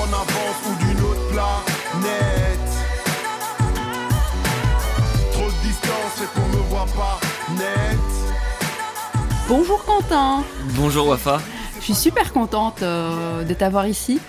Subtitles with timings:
[0.00, 2.70] en avance ou d'une autre planète.
[5.32, 7.20] Trop de distance et qu'on me voit pas
[7.56, 7.98] net.
[9.48, 10.42] Bonjour Quentin
[10.76, 11.40] Bonjour Wafa.
[11.80, 14.20] Je suis super contente euh, de t'avoir ici,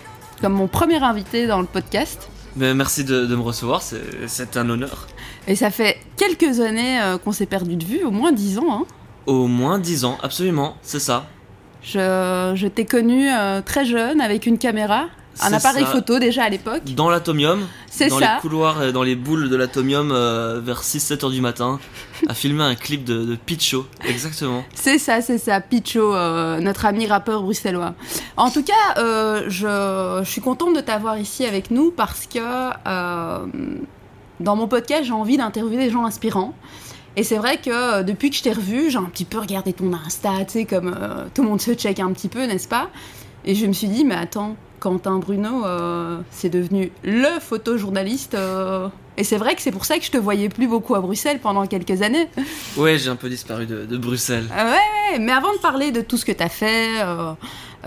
[0.42, 2.30] comme mon premier invité dans le podcast.
[2.58, 5.08] Mais merci de, de me recevoir, c'est un honneur.
[5.48, 8.72] Et ça fait quelques années euh, qu'on s'est perdu de vue, au moins 10 ans.
[8.72, 8.86] Hein.
[9.26, 11.28] Au moins 10 ans, absolument, c'est ça.
[11.82, 15.06] Je, je t'ai connu euh, très jeune avec une caméra,
[15.42, 15.92] un appareil ça.
[15.92, 16.82] photo déjà à l'époque.
[16.96, 18.36] Dans l'atomium, C'est dans ça.
[18.36, 21.80] les couloirs, et dans les boules de l'atomium euh, vers 6-7 heures du matin,
[22.28, 24.64] à filmer un clip de, de Picho, exactement.
[24.76, 27.94] C'est ça, c'est ça, Picho, euh, notre ami rappeur bruxellois.
[28.38, 32.40] En tout cas, euh, je, je suis contente de t'avoir ici avec nous parce que
[32.88, 33.46] euh,
[34.40, 36.54] dans mon podcast, j'ai envie d'interviewer des gens inspirants.
[37.18, 39.74] Et c'est vrai que euh, depuis que je t'ai revu, j'ai un petit peu regardé
[39.74, 42.70] ton Insta, tu sais, comme euh, tout le monde se check un petit peu, n'est-ce
[42.70, 42.90] pas?
[43.44, 48.34] Et je me suis dit, mais attends, Quentin Bruno, euh, c'est devenu le photojournaliste.
[48.36, 51.00] euh, et c'est vrai que c'est pour ça que je te voyais plus beaucoup à
[51.00, 52.28] Bruxelles pendant quelques années.
[52.76, 54.48] Ouais, j'ai un peu disparu de, de Bruxelles.
[54.58, 57.34] Ah ouais, mais avant de parler de tout ce que tu as fait, euh,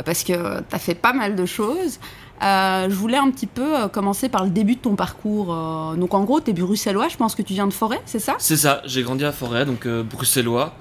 [0.05, 1.99] parce que tu as fait pas mal de choses,
[2.43, 5.53] euh, je voulais un petit peu euh, commencer par le début de ton parcours.
[5.53, 5.97] euh.
[5.97, 8.37] donc en gros, tu es bruxellois, je pense que tu viens de Forêt, c'est ça?
[8.39, 10.75] C'est ça, j'ai grandi à Forêt, donc euh, bruxellois.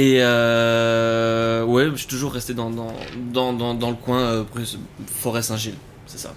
[0.00, 2.94] Et euh, ouais, je suis toujours resté dans, dans,
[3.32, 5.74] dans, dans, dans le coin euh, Brus- Forêt-Saint-Gilles,
[6.06, 6.34] c'est ça.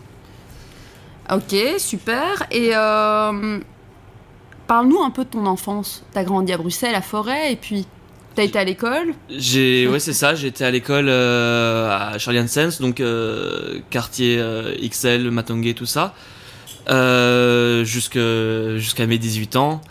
[1.31, 2.47] Ok, super.
[2.49, 3.59] Et euh,
[4.65, 6.03] parle-nous un peu de ton enfance.
[6.11, 7.85] Tu as grandi à Bruxelles, à Forêt, et puis
[8.33, 9.13] tu as été à l'école?
[9.29, 10.33] J'ai, ouais, c'est ça.
[10.33, 12.99] J'étais à l'école euh, à Charlie Hansen's, donc
[13.91, 14.43] quartier
[14.89, 16.15] XL, Matongué, tout ça,
[17.85, 19.81] jusqu'à mes 18 ans.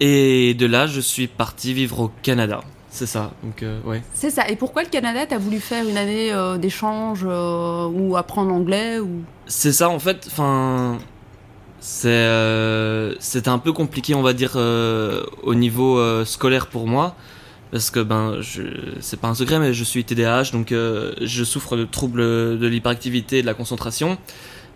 [0.00, 2.62] Et de là, je suis parti vivre au Canada.
[2.90, 3.30] C'est ça.
[3.42, 4.02] Donc euh, ouais.
[4.12, 4.48] C'est ça.
[4.48, 8.98] Et pourquoi le Canada T'as voulu faire une année euh, d'échange euh, ou apprendre l'anglais
[8.98, 9.22] ou...
[9.46, 10.26] C'est ça en fait.
[10.26, 10.98] Enfin,
[11.78, 17.14] c'est euh, c'était un peu compliqué, on va dire, au niveau scolaire pour moi.
[17.70, 18.62] Parce que ben, je,
[18.98, 23.38] c'est pas un secret, mais je suis TDAH, donc je souffre de troubles de l'hyperactivité
[23.38, 24.18] et de la concentration.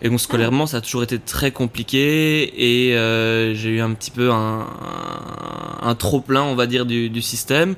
[0.03, 4.11] Et donc scolairement, ça a toujours été très compliqué et euh, j'ai eu un petit
[4.11, 7.75] peu un, un, un trop plein, on va dire, du, du système.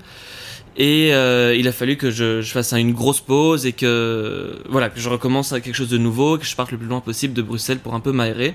[0.77, 4.91] Et euh, il a fallu que je, je fasse une grosse pause et que voilà
[4.91, 7.33] que je recommence à quelque chose de nouveau, que je parte le plus loin possible
[7.33, 8.55] de Bruxelles pour un peu m'aérer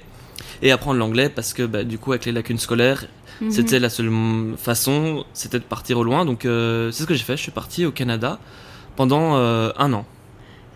[0.62, 3.06] et apprendre l'anglais parce que bah, du coup avec les lacunes scolaires,
[3.42, 3.50] Mhm.
[3.50, 4.12] c'était la seule
[4.56, 6.26] façon, c'était de partir au loin.
[6.26, 7.36] Donc euh, c'est ce que j'ai fait.
[7.38, 8.38] Je suis parti au Canada
[8.96, 10.06] pendant euh, un an.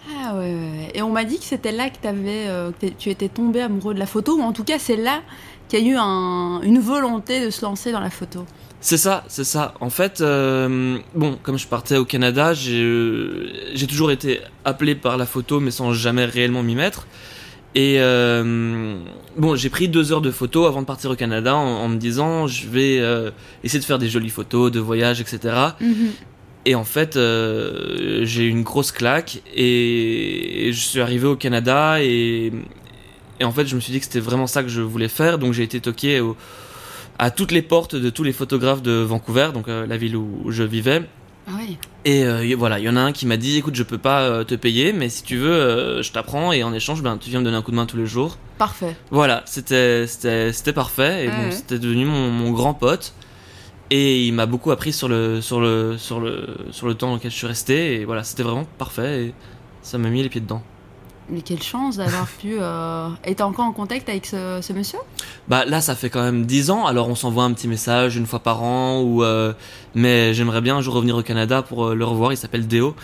[0.08, 0.92] Ah ouais.
[0.94, 3.94] Et on m'a dit que c'était là que, t'avais, euh, que tu étais tombé amoureux
[3.94, 5.22] de la photo, ou en tout cas c'est là
[5.68, 8.46] qu'il y a eu un- une volonté de se lancer dans la photo.
[8.82, 9.74] C'est ça, c'est ça.
[9.80, 14.94] En fait, euh, bon, comme je partais au Canada, j'ai euh, j'ai toujours été appelé
[14.94, 17.08] par la photo, mais sans jamais réellement m'y mettre.
[17.74, 18.96] Et euh,
[19.38, 21.98] bon, j'ai pris deux heures de photos avant de partir au Canada en, en me
[21.98, 23.32] disant, je vais euh,
[23.64, 25.40] essayer de faire des jolies photos de voyage, etc.
[26.66, 32.02] Et en fait, euh, j'ai eu une grosse claque et je suis arrivé au Canada
[32.02, 32.52] et,
[33.40, 35.38] et en fait, je me suis dit que c'était vraiment ça que je voulais faire.
[35.38, 36.36] Donc j'ai été toqué au-
[37.20, 40.42] à toutes les portes de tous les photographes de Vancouver, donc euh, la ville où,
[40.44, 41.04] où je vivais.
[41.48, 41.78] Ah oui.
[42.04, 44.44] Et euh, voilà, il y en a un qui m'a dit, écoute, je peux pas
[44.44, 47.46] te payer, mais si tu veux, je t'apprends et en échange, ben, tu viens me
[47.46, 48.38] donner un coup de main tous les jours.
[48.58, 48.96] Parfait.
[49.12, 50.08] Voilà, c'était
[50.74, 51.52] parfait et bon, ouais.
[51.52, 53.14] c'était devenu mon, mon grand pote
[53.92, 57.16] et il m'a beaucoup appris sur le sur le sur le sur le temps dans
[57.16, 59.34] lequel je suis resté et voilà, c'était vraiment parfait et
[59.82, 60.62] ça m'a mis les pieds dedans.
[61.28, 65.00] Mais quelle chance d'avoir pu euh, être encore en contact avec ce, ce monsieur?
[65.48, 68.28] Bah là, ça fait quand même 10 ans, alors on s'envoie un petit message une
[68.28, 69.54] fois par an ou euh,
[69.96, 72.96] mais j'aimerais bien un jour revenir au Canada pour euh, le revoir, il s'appelle Deo.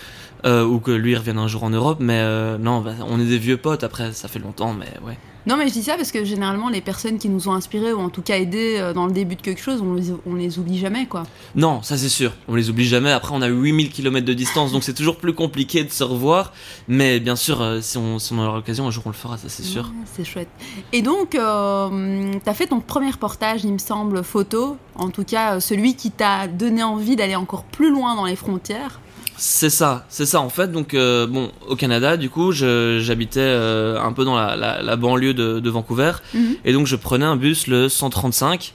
[0.44, 3.24] Euh, ou que lui revienne un jour en Europe, mais euh, non, bah, on est
[3.24, 5.16] des vieux potes après, ça fait longtemps, mais ouais.
[5.46, 8.00] Non, mais je dis ça parce que généralement, les personnes qui nous ont inspirés ou
[8.00, 10.78] en tout cas aidés dans le début de quelque chose, on les, on les oublie
[10.78, 11.24] jamais, quoi.
[11.54, 13.12] Non, ça c'est sûr, on les oublie jamais.
[13.12, 16.52] Après, on a 8000 km de distance, donc c'est toujours plus compliqué de se revoir.
[16.88, 19.48] Mais bien sûr, euh, si on, si on l'occasion, un jour on le fera, ça
[19.48, 19.84] c'est sûr.
[19.84, 20.50] Ouais, c'est chouette.
[20.92, 24.76] Et donc, t'as fait ton premier reportage, il me semble, photo.
[24.96, 28.36] En tout cas, euh, celui qui t'a donné envie d'aller encore plus loin dans les
[28.36, 29.00] frontières.
[29.38, 30.70] C'est ça, c'est ça en fait.
[30.70, 34.96] Donc euh, bon, au Canada, du coup, j'habitais euh, un peu dans la, la- la
[34.96, 36.56] banlieue de, de Vancouver, Mhm.
[36.64, 38.72] et donc je prenais un bus le 135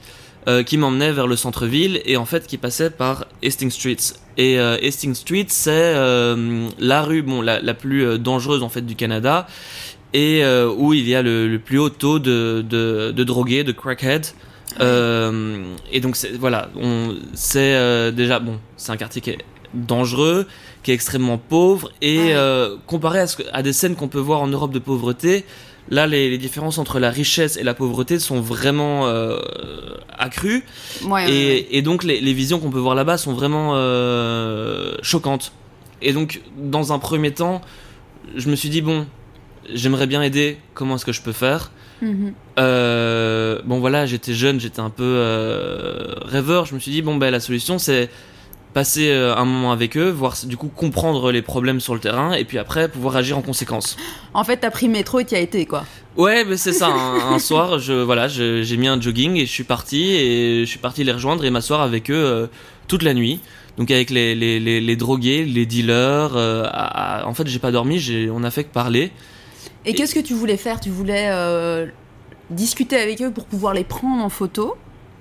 [0.48, 3.96] euh, qui m'emmenait vers le centre-ville et en fait qui passait par Hastings Street.
[4.36, 5.94] Et Hastings Street, c'est
[6.78, 9.46] la rue, bon, la, la plus dangereuse en fait du Canada
[10.14, 10.42] et
[10.76, 14.34] où il y a le, le plus haut taux de, de, de drogués, de crackheads.
[14.80, 19.38] Euh, et donc voilà, on c'est euh, déjà bon, c'est un quartier qui est
[19.74, 20.46] dangereux,
[20.82, 24.40] qui est extrêmement pauvre, et euh, comparé à, ce à des scènes qu'on peut voir
[24.40, 25.44] en Europe de pauvreté,
[25.90, 29.38] là les, les différences entre la richesse et la pauvreté sont vraiment euh,
[30.16, 30.64] accrues,
[31.04, 31.66] Ouais, ouais, et, ouais.
[31.70, 35.52] et donc les, les visions qu'on peut voir là-bas sont vraiment euh, choquantes.
[36.00, 37.60] Et donc dans un premier temps,
[38.36, 39.06] je me suis dit bon,
[39.74, 41.72] j'aimerais bien aider, comment est-ce que je peux faire?
[42.58, 46.66] Euh, bon voilà, j'étais jeune, j'étais un peu euh, rêveur.
[46.66, 48.08] Je me suis dit bon ben la solution c'est
[48.74, 52.32] passer euh, un moment avec eux, voir du coup comprendre les problèmes sur le terrain
[52.34, 53.96] et puis après pouvoir agir en conséquence.
[54.34, 55.84] En fait, t'as pris métro et t'y as été, quoi.
[56.16, 56.88] Ouais, mais c'est ça.
[56.92, 60.68] Un, un soir, je voilà, j'ai mis un jogging et je suis parti et je
[60.68, 62.48] suis parti les rejoindre et m'asseoir avec eux
[62.88, 63.40] toute la nuit.
[63.78, 66.36] Donc avec les, les, les, les drogués, les dealers.
[66.36, 69.12] à- à- en fait, j'ai pas dormi, on a fait que parler.
[69.88, 70.80] Et, qu'est-ce que tu voulais faire?
[70.80, 71.86] Tu voulais euh,
[72.50, 74.76] discuter avec eux pour pouvoir les prendre en photo?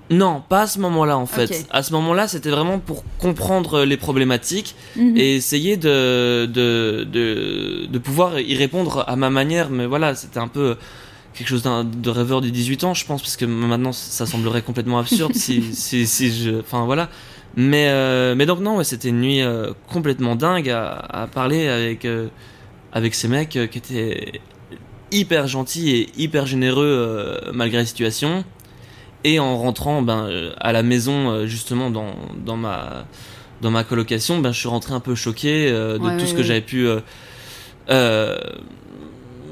[0.09, 1.65] Non, pas à ce moment-là en fait.
[1.69, 5.17] À ce moment-là, c'était vraiment pour comprendre les problématiques Mhm.
[5.17, 9.69] et essayer de, de, de, de pouvoir y répondre à ma manière.
[9.69, 10.77] Mais voilà, c'était un peu
[11.33, 14.97] quelque chose de rêveur de 18 ans, je pense, parce que maintenant ça semblerait complètement
[14.99, 16.59] absurde si, si, si je.
[16.61, 17.09] Enfin voilà.
[17.57, 21.67] Mais, euh, mais donc, non, ouais, c'était une nuit euh, complètement dingue à, à parler
[21.67, 22.27] avec, euh,
[22.93, 24.41] avec ces mecs euh, qui étaient
[25.11, 28.43] hyper gentils et hyper généreux euh, malgré la situation.
[29.23, 32.13] Et en rentrant ben, euh, à la maison, euh, justement, dans,
[32.45, 33.05] dans ma
[33.61, 36.33] dans ma colocation, ben, je suis rentré un peu choqué de Ouais, tout ouais, ce
[36.35, 36.87] que j'avais pu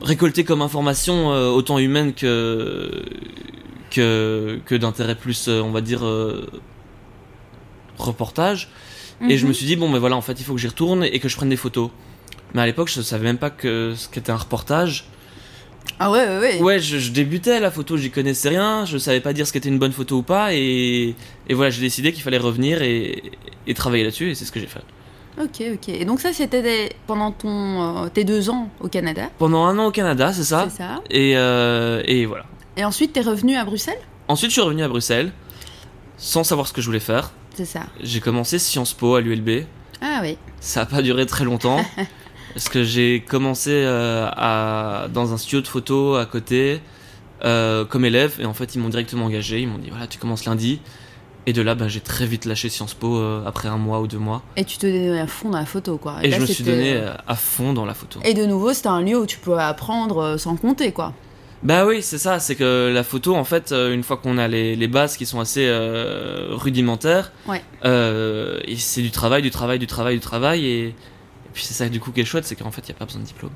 [0.02, 3.04] récolter comme information, euh, autant humaine que,
[3.90, 6.46] que, que d'intérêt plus, on va dire, euh,
[7.98, 8.70] reportage.
[9.30, 9.50] Et je Mhm.
[9.50, 11.30] me suis dit, bon, mais voilà, en fait, il faut que j'y retourne et que
[11.30, 11.90] je prenne des photos.
[12.54, 15.08] Mais à l'époque, je savais même pas que ce qu'était un reportage.
[16.00, 16.62] Ah ouais, ouais, ouais.
[16.62, 19.70] Ouais, je, je débutais la photo, j'y connaissais rien, je savais pas dire ce qu'était
[19.70, 21.16] une bonne photo ou pas, et,
[21.48, 23.32] et voilà, j'ai décidé qu'il fallait revenir et,
[23.68, 24.82] et travailler là-dessus, et c'est ce que j'ai fait.
[25.42, 25.90] Ok, ok.
[25.90, 29.88] Et donc ça, c'était pendant ton, euh, tes deux ans au Canada, Pendant un an
[29.88, 32.46] au Canada, c'est ça c'est ça et, euh, et voilà.
[32.78, 34.00] Et ensuite, t'es revenu à Bruxelles?
[34.28, 35.32] Ensuite, je suis revenu à Bruxelles,
[36.18, 37.32] sans savoir ce que je voulais faire.
[37.54, 37.82] C'est ça.
[38.02, 39.66] J'ai commencé Sciences Po à l'ULB.
[40.02, 40.38] Ah oui.
[40.60, 41.80] Ça a pas duré très longtemps.
[42.56, 46.80] parce que j'ai commencé euh, à, dans un studio de photo à côté
[47.44, 48.38] euh, comme élève.
[48.40, 49.60] Et en fait, ils m'ont directement engagé.
[49.60, 50.80] Ils m'ont dit voilà, tu commences lundi.
[51.48, 54.08] Et de là, ben, j'ai très vite lâché Sciences Po euh, après un mois ou
[54.08, 54.42] deux mois.
[54.56, 56.16] Et tu te donnais à fond dans la photo, quoi.
[56.24, 56.98] Et là, je me suis donné
[57.28, 58.20] à fond dans la photo.
[58.24, 61.14] Et de nouveau, c'était un lieu où tu pouvais apprendre sans compter, quoi.
[61.62, 64.76] Bah oui, c'est ça, c'est que la photo, en fait, une fois qu'on a les,
[64.76, 67.62] les bases qui sont assez euh, rudimentaires, Ouais.
[67.86, 70.96] euh, c'est du travail, du travail, du travail, du travail, et
[71.56, 73.06] puis c'est ça du coup qui est chouette, c'est qu'en fait, il n'y a pas
[73.06, 73.52] besoin de diplôme.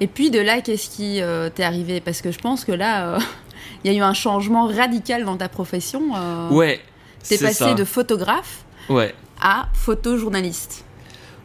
[0.00, 2.00] Et puis de là, qu'est-ce qui euh, t'est arrivé?
[2.00, 3.18] Parce que je pense que là, euh,
[3.84, 6.02] il y a eu un changement radical dans ta profession.
[6.16, 6.80] euh, Ouais,
[7.26, 7.74] T'es passé ça.
[7.74, 9.14] de photographe Ouais.
[9.40, 10.84] à photojournaliste.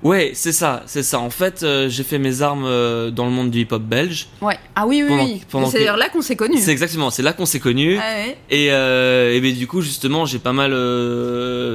[0.04, 1.20] Ouais, c'est ça, c'est ça.
[1.20, 4.28] En fait, euh, j'ai fait mes armes euh, dans le monde du hip-hop belge.
[4.42, 4.58] Ouais.
[4.76, 5.42] Ah oui, oui, Pendant- oui.
[5.50, 6.60] pendant C'est que- d'ailleurs là qu'on s'est connus.
[6.60, 7.98] C'est exactement, c'est là qu'on s'est connus.
[8.00, 8.38] Ah ouais.
[8.52, 10.72] Et, euh, et ben, du coup, justement, j'ai pas mal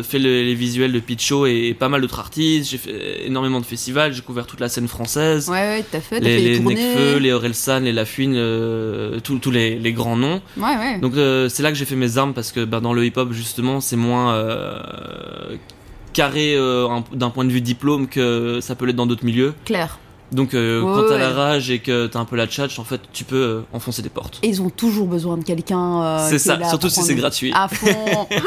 [0.05, 2.71] fait le- les visuels de Pitcho et, pas mal d'autres artistes.
[2.71, 5.49] J'ai fait énormément de festivals, j'ai couvert toute la scène française.
[5.49, 6.61] Ouais, ouais, t'as fait, les, fait les.
[6.61, 10.41] Nekfeu, les Orelsan, les Lafouine, euh, tous les, les grands noms.
[10.57, 10.99] Ouais, ouais.
[11.01, 11.15] Donc
[11.51, 13.97] c'est là que j'ai fait mes armes parce que bah, dans le hip-hop justement c'est
[13.97, 14.35] moins
[16.13, 19.55] carré euh, un- d'un point de vue diplôme que ça peut l'être dans d'autres milieux.
[19.65, 19.99] Claire.
[20.33, 21.19] Donc euh, Ouais, quand t'as ouais.
[21.19, 24.01] la rage et que t'as un peu la tchatch, en fait tu peux euh, enfoncer
[24.01, 24.39] des portes.
[24.45, 26.03] Et ils ont toujours besoin de quelqu'un.
[26.05, 27.53] euh, c'est ça, surtout si c'est gratuit.
[27.53, 28.29] À fond.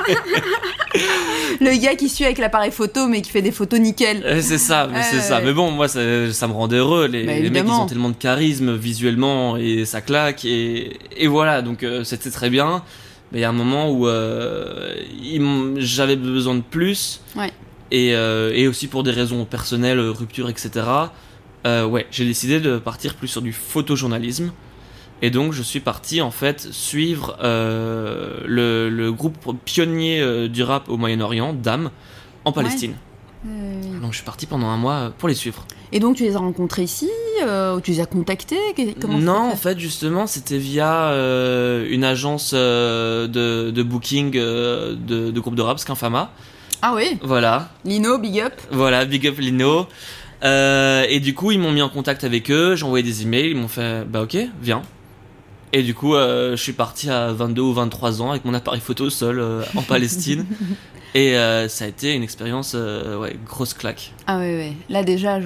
[1.60, 4.24] Le gars qui suit avec l'appareil photo, mais qui fait des photos nickel.
[4.42, 5.42] C'est ça, c'est ça.
[5.42, 6.00] Mais bon, moi, ça,
[6.32, 7.08] ça me rendait heureux.
[7.08, 10.46] Les, Bah, les mecs, ils ont tellement de charisme visuellement et ça claque.
[10.46, 12.84] Et, et voilà, donc c'était très bien.
[13.34, 14.96] Mais il y a un moment où euh,
[15.78, 17.22] j'avais besoin de plus.
[17.36, 17.52] Ouais.
[17.92, 20.86] Et, euh, et aussi pour des raisons personnelles, rupture, etc.
[21.66, 24.52] Euh, ouais, j'ai décidé de partir plus sur du photojournalisme.
[25.22, 30.64] Et donc, je suis parti en fait suivre euh, le, le groupe pionnier euh, du
[30.64, 31.90] rap au Moyen-Orient, DAM,
[32.46, 32.96] en Palestine.
[33.48, 35.66] Euh, Donc je suis parti pendant un mois pour les suivre.
[35.92, 37.10] Et donc tu les as rencontrés ici
[37.44, 38.58] euh, Tu les as contactés?
[39.00, 39.78] Comment non, en fait?
[39.80, 45.62] justement c'était via euh, une agence euh, de, de booking euh, de, de groupe de
[45.62, 46.32] rap, Skinfama.
[46.82, 48.54] Ah oui, Voilà, Lino, big up.
[48.72, 49.88] voilà, big up Lino.
[50.44, 53.52] Euh, et du coup ils m'ont mis en contact avec eux, j'ai envoyé des emails,
[53.52, 54.82] ils m'ont fait bah ok, viens.
[55.72, 58.82] Et du coup euh, je suis parti à 22 ou 23 ans avec mon appareil
[58.82, 60.46] photo seul euh, en Palestine.
[61.16, 64.14] Et euh, ça a été une expérience, euh, ouais, grosse claque.
[64.26, 64.74] Ah oui, oui.
[64.90, 65.40] Là déjà,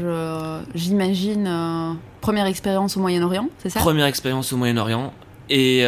[0.74, 3.80] j'imagine euh, première expérience au Moyen-Orient, c'est ça?
[3.82, 5.14] Première expérience au Moyen-Orient.
[5.50, 5.84] Et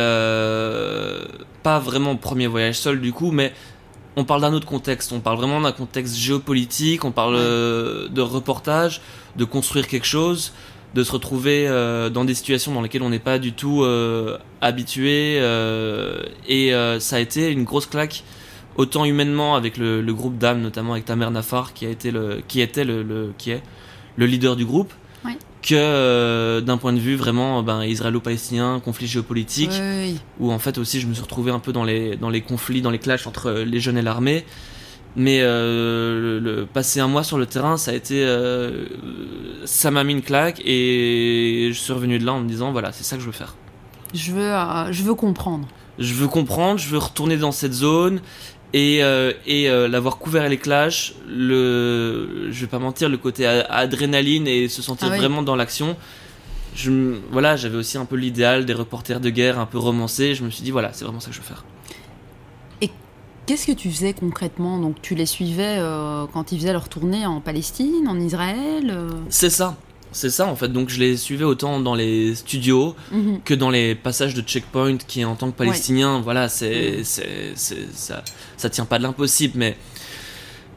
[1.63, 3.53] pas vraiment premier voyage seul du coup, mais
[4.15, 5.11] on parle d'un autre contexte.
[5.11, 7.05] On parle vraiment d'un contexte géopolitique.
[7.05, 8.09] On parle Ouais.
[8.09, 9.01] de reportage,
[9.35, 10.53] de construire quelque chose,
[10.95, 14.37] de se retrouver euh, dans des situations dans lesquelles on n'est pas du tout euh,
[14.61, 15.37] habitué.
[15.39, 18.23] euh, et ça a été une grosse claque,
[18.75, 22.41] autant humainement avec le, le groupe d'âmes, notamment avec Tamer Nafar, qui a été le,
[22.47, 23.61] qui était le, le- qui est
[24.15, 24.93] le leader du groupe,
[25.25, 25.37] Ouais.
[25.61, 30.19] que euh, d'un point de vue vraiment ben, israélo-palestinien, conflit géopolitique Oui, oui.
[30.39, 32.81] où en fait aussi je me suis retrouvé un peu dans les, dans les conflits,
[32.81, 34.45] dans les clashs entre les jeunes et l'armée.
[35.17, 38.85] Mais euh, le, le- passer un mois sur le terrain, ça a été, euh,
[39.65, 42.91] ça m'a mis une claque et je suis revenu de là en me disant voilà
[42.93, 43.55] c'est ça que je veux faire.
[44.13, 44.53] Je veux,
[44.93, 45.67] je veux comprendre.
[45.97, 48.21] Je veux comprendre, je veux retourner dans cette zone
[48.73, 53.45] et, euh, et euh, l'avoir couvert les clashs, le, je vais pas mentir, le côté
[53.45, 55.19] adrénaline et se sentir Ah oui.
[55.19, 55.95] vraiment dans l'action.
[56.75, 60.35] Je, voilà, j'avais aussi un peu l'idéal des reporters de guerre un peu romancés.
[60.35, 61.63] Je me suis dit voilà, c'est vraiment ça que je veux faire.
[63.45, 64.77] Qu'est-ce que tu faisais concrètement?
[64.77, 68.95] Donc tu les suivais euh, quand ils faisaient leur tournée en Palestine, en Israël
[69.29, 69.75] C'est ça,
[70.11, 70.69] c'est ça en fait.
[70.69, 73.41] Donc je les suivais autant dans les studios Mhm.
[73.45, 77.53] que dans les passages de checkpoint qui en tant que palestinien, voilà, c'est, c'est,
[77.93, 78.23] ça,
[78.57, 79.77] ça tient pas de l'impossible, mais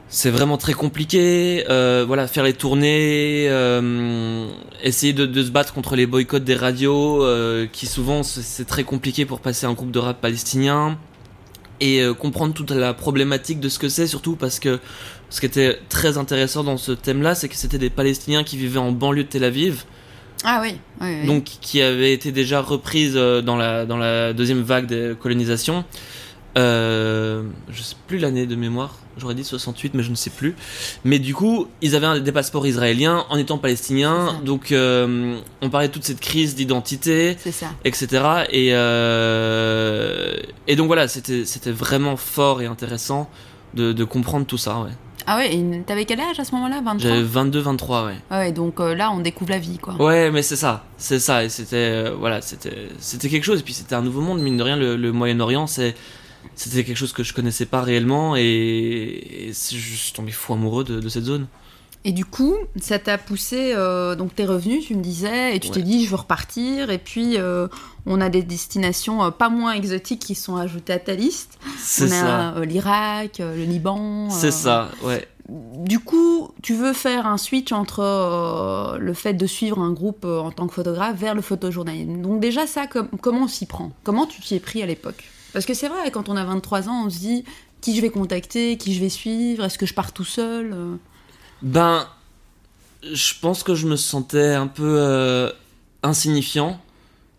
[0.08, 1.64] c'est vraiment très compliqué.
[1.70, 4.46] Euh, voilà, faire les tournées, euh,
[4.82, 8.66] essayer de, de se battre contre les boycotts des radios, euh, qui souvent c'est, c'est
[8.66, 10.98] très compliqué pour passer un groupe de rap palestinien.
[11.80, 14.78] Et euh, comprendre toute la problématique de ce que c'est, surtout parce que
[15.32, 18.78] ce qui était très intéressant dans ce thème-là, c'est que c'était des Palestiniens qui vivaient
[18.78, 19.84] en banlieue de Tel Aviv,
[20.44, 21.26] Ah oui, oui, oui.
[21.26, 25.84] donc qui avait été déjà reprise euh, dans la, dans la deuxième vague de colonisation.
[26.58, 30.54] Euh, je sais plus l'année de mémoire, j'aurais dit 68, mais je ne sais plus.
[31.02, 35.88] Mais du coup, ils avaient des passeports israéliens en étant palestiniens, donc euh, on parlait
[35.88, 37.38] de toute cette crise d'identité,
[37.86, 38.06] etc.
[38.50, 40.34] Et, euh,
[40.68, 43.30] et donc voilà, c'était c'était vraiment fort et intéressant
[43.72, 44.78] de, de comprendre tout ça.
[44.80, 44.90] Ouais.
[45.26, 48.14] Ah ouais, et t'avais quel âge à ce moment-là 23 J'avais 22-23, ouais.
[48.30, 49.94] Ah ouais, donc euh, là on découvre la vie quoi.
[49.94, 53.62] Ouais, mais c'est ça, c'est ça, et c'était euh, voilà, c'était c'était quelque chose, et
[53.62, 55.94] puis c'était un nouveau monde, mine de rien, le, le Moyen-Orient, c'est
[56.54, 61.00] c'était quelque chose que je connaissais pas réellement, et, je suis tombé fou amoureux de,
[61.00, 61.46] de cette zone.
[62.04, 65.71] Et du coup, ça t'a poussé, euh, donc t'es revenu, tu me disais, et tu
[65.71, 65.82] t'es Ouais.
[65.85, 67.68] dit je veux repartir, et puis euh,
[68.06, 71.59] on a des destinations euh, pas moins exotiques qui sont ajoutées à ta liste.
[71.78, 74.30] C'est ça, l'Irak, le Liban.
[74.30, 75.28] c'est ça, ouais.
[75.49, 80.50] Du coup, tu veux faire un switch entre le fait de suivre un groupe en
[80.50, 82.21] tant que photographe vers le photojournalisme.
[82.23, 83.92] Donc déjà ça, com- comment on s'y prend?
[84.02, 85.25] Comment tu t'y es pris à l'époque?
[85.52, 87.44] Parce que c'est vrai, quand on a 23 ans, on se dit
[87.80, 90.75] qui je vais contacter, qui je vais suivre, est-ce que je pars tout seul?
[91.62, 92.07] Ben,
[93.12, 95.50] je pense que je me sentais un peu euh,
[96.02, 96.81] insignifiant.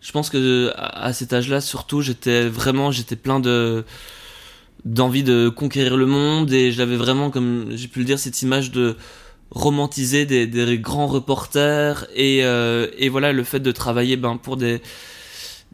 [0.00, 3.84] Je pense que à, cet âge-là, surtout, j'étais vraiment, j'étais plein de
[4.84, 8.70] d'envie de conquérir le monde et j'avais vraiment, comme j'ai pu le dire, cette image
[8.70, 8.96] de
[9.50, 14.58] romantiser des, des grands reporters et, euh, et voilà le fait de travailler ben, pour
[14.58, 14.82] des,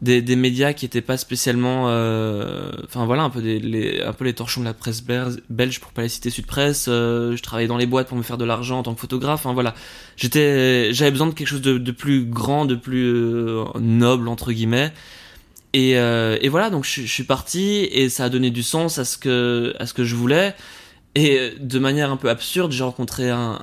[0.01, 4.13] des, des médias qui étaient pas spécialement euh, enfin voilà un peu des, les, un
[4.13, 7.43] peu les torchons de la presse belge pour pas les citer Sud Presse euh, je
[7.43, 9.75] travaillais dans les boîtes pour me faire de l'argent en tant que photographe enfin voilà.
[10.17, 14.51] J'étais j'avais besoin de quelque chose de, de plus grand de plus euh, noble entre
[14.51, 14.91] guillemets.
[15.73, 18.97] Et, euh, et voilà donc je, je suis parti et ça a donné du sens
[18.97, 20.55] à ce que à ce que je voulais.
[21.13, 23.61] Et de manière un peu absurde j'ai rencontré un,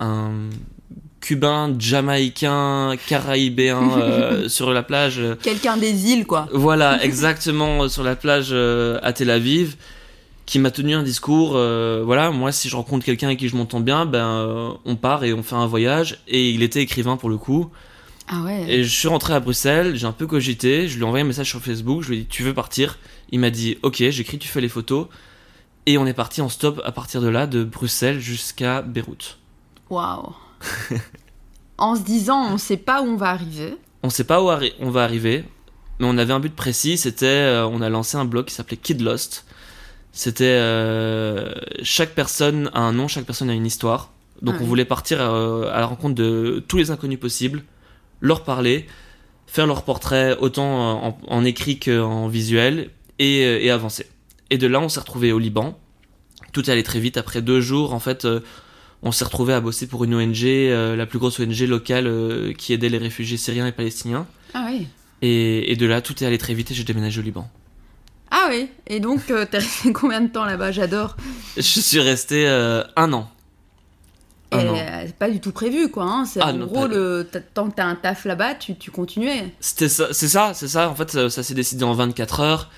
[0.00, 0.30] un, un
[1.28, 6.48] cubain jamaïcain caraïbéen euh, sur la plage euh, Quelqu'un des îles, quoi.
[6.54, 9.76] voilà, exactement euh, sur la plage euh, à Tel Aviv,
[10.46, 11.52] qui m'a tenu un discours.
[11.54, 15.22] euh, voilà, moi, si je rencontre quelqu'un avec qui je m'entends bien, ben, on part
[15.24, 16.18] et on fait un voyage.
[16.28, 17.68] Et il était écrivain pour le coup.
[18.26, 18.64] Ah ouais.
[18.66, 21.28] Et je suis rentré à Bruxelles, j'ai un peu cogité, je lui ai envoyé un
[21.28, 22.98] message sur Facebook, je lui ai dit Tu veux partir?
[23.32, 25.08] Il m'a dit Ok, j'écris, tu fais les photos.
[25.84, 29.36] Et on est parti en stop à partir de là, de Bruxelles jusqu'à Beyrouth.
[29.90, 30.32] Waouh.
[31.78, 33.76] en se disant, on sait pas où on va arriver.
[34.02, 35.44] On sait pas où arri- on va arriver,
[35.98, 36.96] mais on avait un but précis.
[36.98, 39.44] C'était, euh, on a lancé un blog qui s'appelait Kid Lost.
[40.12, 44.12] C'était euh, chaque personne a un nom, chaque personne a une histoire.
[44.42, 44.60] Donc Ouais.
[44.62, 47.62] on voulait partir euh, à la rencontre de tous les inconnus possibles,
[48.20, 48.86] leur parler,
[49.46, 54.06] faire leur portrait autant en, en écrit qu'en visuel et, et avancer.
[54.50, 55.78] Et de là, on s'est retrouvé au Liban.
[56.52, 57.16] Tout est allé très vite.
[57.16, 58.26] Après deux jours, en fait,
[59.02, 62.52] on s'est retrouvé à bosser pour une ONG, euh, la plus grosse ONG locale euh,
[62.52, 64.26] qui aidait les réfugiés syriens et palestiniens.
[64.54, 64.86] Ah oui.
[65.22, 67.48] Et, et de là, tout est allé très vite et j'ai déménagé au Liban.
[68.30, 68.68] Ah oui.
[68.86, 70.72] Et donc, euh, t'es resté combien de temps là-bas?
[70.72, 71.16] J'adore.
[71.56, 73.30] Je suis resté un an.
[74.52, 74.74] Et an.
[75.06, 76.04] c'est pas du tout prévu, quoi.
[76.04, 76.24] hein.
[76.24, 77.28] C'est Ah en non, gros, le...
[77.54, 79.52] tant que t'as un taf là-bas, tu, tu continuais.
[79.60, 80.88] C'était ça, c'est ça, c'est ça.
[80.88, 82.70] En fait, ça, ça s'est décidé en 24 heures.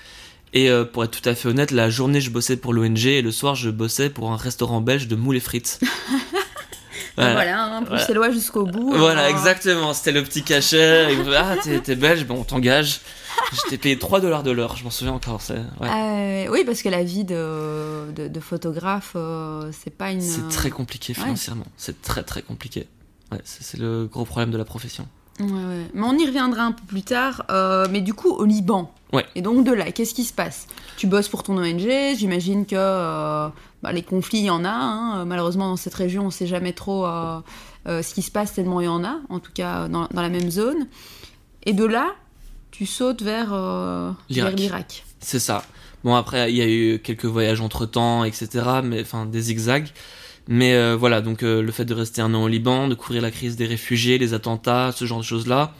[0.53, 3.21] Et euh, pour être tout à fait honnête, la journée je bossais pour l'ONG et
[3.21, 5.79] le soir je bossais pour un restaurant belge de moules et frites.
[7.17, 8.93] Voilà, voilà hein, bruxellois jusqu'au bout.
[8.95, 9.29] Voilà, hein.
[9.29, 9.93] exactement.
[9.93, 11.07] C'était le petit cachet.
[11.35, 13.01] Ah, t'es, belge, bon, on t'engage.
[13.51, 15.41] J'étais payé 3 dollars de l'heure, je m'en souviens encore.
[15.49, 15.87] Ouais.
[15.87, 20.21] Euh, oui, parce que la vie de, de, de photographe, euh, c'est pas une.
[20.21, 21.65] C'est très compliqué financièrement.
[21.75, 22.87] C'est très très compliqué.
[23.31, 25.07] Ouais, c'est le gros problème de la profession.
[25.39, 25.87] Ouais, ouais.
[25.93, 27.45] Mais on y reviendra un peu plus tard.
[27.49, 28.93] Euh, mais du coup, au Liban.
[29.13, 29.25] Ouais.
[29.35, 30.67] Et donc de là, qu'est-ce qui se passe?
[30.97, 33.49] Tu bosses pour ton ONG, j'imagine que euh,
[33.83, 34.69] bah, les conflits, il y en a.
[34.69, 35.25] Hein.
[35.25, 37.39] Malheureusement, dans cette région, on ne sait jamais trop euh,
[37.87, 40.21] euh, ce qui se passe tellement il y en a, en tout cas dans, dans
[40.21, 40.87] la même zone.
[41.63, 42.13] Et de là,
[42.71, 45.03] tu sautes vers, euh, L'Irak.
[45.19, 45.63] C'est ça.
[46.03, 48.49] Bon, après, il y a eu quelques voyages entre temps, etc.
[48.83, 49.89] Mais enfin, des zigzags.
[50.47, 53.21] Mais euh, voilà, donc euh, le fait de rester un an au Liban, de couvrir
[53.21, 55.73] la crise des réfugiés, les attentats, ce genre de choses-là,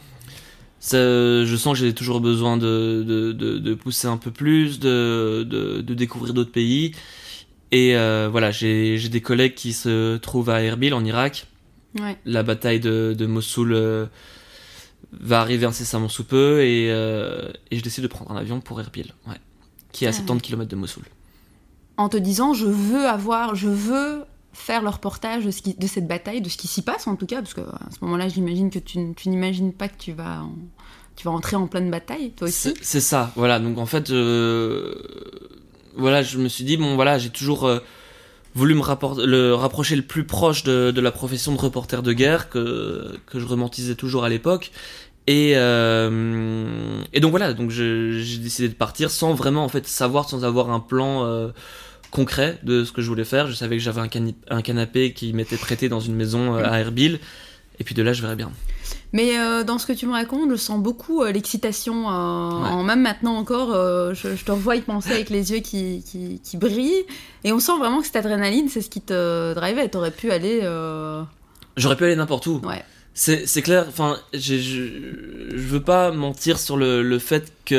[0.81, 5.43] je sens que j'ai toujours besoin de, de, de, de pousser un peu plus, de,
[5.43, 6.93] de, découvrir d'autres pays.
[7.71, 11.47] Et euh, voilà, j'ai des collègues qui se trouvent à Erbil, en Irak.
[11.99, 12.17] Ouais.
[12.25, 14.09] La bataille de, de Mossoul
[15.11, 19.13] va arriver incessamment sous peu et, et je décide de prendre un avion pour Erbil,
[19.27, 19.35] ouais,
[19.91, 21.03] qui est à Ah 70 km de Mossoul.
[21.97, 26.49] En te disant, je veux avoir, je veux faire le reportage de, cette bataille, de
[26.49, 28.99] ce qui s'y passe en tout cas, parce que à ce moment-là, j'imagine que tu,
[29.25, 30.55] n'imagines pas que tu vas, en-
[31.15, 32.73] tu vas entrer en pleine bataille, toi aussi.
[32.81, 33.59] C'est ça, voilà.
[33.59, 34.93] Donc en fait, euh,
[35.95, 37.79] voilà, je me suis dit bon, voilà, j'ai toujours euh,
[38.55, 38.81] voulu me
[39.53, 43.95] rapprocher le plus proche de, la profession de reporter de guerre que que je romantisais
[43.95, 44.71] toujours à l'époque.
[45.27, 50.27] Et euh, et donc voilà, donc j'ai décidé de partir sans vraiment en fait savoir,
[50.27, 51.51] sans avoir un plan.
[52.11, 53.47] Concret de ce que je voulais faire.
[53.47, 56.63] Je savais que j'avais un, cani- un canapé qui m'était prêté dans une maison euh,
[56.65, 57.19] à Erbil.
[57.79, 58.51] Et puis de là, je verrai bien.
[59.13, 62.09] Mais euh, dans ce que tu me racontes, je sens beaucoup euh, l'excitation.
[62.11, 62.69] euh, Ouais.
[62.69, 63.69] en- même maintenant encore,
[64.13, 67.05] je, je te revois y penser avec les yeux qui, qui, qui brillent.
[67.43, 69.87] Et on sent vraiment que cette adrénaline, c'est ce qui te drivait.
[69.89, 70.59] T'aurais pu aller.
[71.77, 72.61] J'aurais pu aller n'importe où.
[72.63, 72.83] Ouais.
[73.13, 74.87] C'est c'est clair, enfin, je, je
[75.57, 77.75] veux pas mentir sur le, le fait que